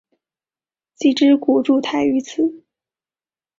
[0.95, 2.63] 既之国筑台于此。